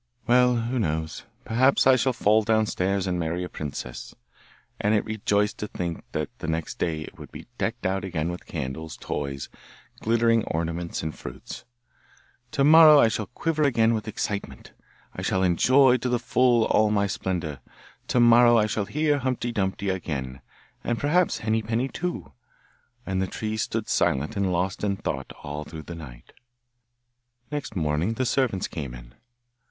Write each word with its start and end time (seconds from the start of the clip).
'Well, 0.25 0.55
who 0.55 0.79
knows? 0.79 1.25
Perhaps 1.45 1.85
I 1.85 1.95
shall 1.95 2.11
fall 2.11 2.41
downstairs 2.41 3.05
and 3.05 3.19
marry 3.19 3.43
a 3.43 3.49
princess.' 3.49 4.15
And 4.79 4.95
it 4.95 5.05
rejoiced 5.05 5.59
to 5.59 5.67
think 5.67 6.01
that 6.13 6.29
next 6.41 6.79
day 6.79 7.01
it 7.01 7.19
would 7.19 7.31
be 7.31 7.45
decked 7.59 7.85
out 7.85 8.03
again 8.03 8.31
with 8.31 8.47
candles, 8.47 8.97
toys, 8.97 9.47
glittering 9.99 10.43
ornaments, 10.45 11.03
and 11.03 11.13
fruits. 11.13 11.65
'To 12.49 12.63
morrow 12.63 12.97
I 12.99 13.09
shall 13.09 13.27
quiver 13.27 13.61
again 13.61 13.93
with 13.93 14.07
excitement. 14.07 14.73
I 15.13 15.21
shall 15.21 15.43
enjoy 15.43 15.97
to 15.97 16.09
the 16.09 16.17
full 16.17 16.63
all 16.63 16.89
my 16.89 17.05
splendour. 17.05 17.59
To 18.07 18.19
morrow 18.19 18.57
I 18.57 18.65
shall 18.65 18.85
hear 18.85 19.19
Humpty 19.19 19.51
Dumpty 19.51 19.89
again, 19.91 20.41
and 20.83 20.97
perhaps 20.97 21.37
Henny 21.45 21.61
Penny 21.61 21.87
too.' 21.87 22.33
And 23.05 23.21
the 23.21 23.27
tree 23.27 23.55
stood 23.55 23.87
silent 23.87 24.35
and 24.35 24.51
lost 24.51 24.83
in 24.83 24.95
thought 24.97 25.31
all 25.43 25.63
through 25.63 25.83
the 25.83 25.93
night. 25.93 26.33
Next 27.51 27.75
morning 27.75 28.13
the 28.15 28.25
servants 28.25 28.67
came 28.67 28.95
in. 28.95 29.13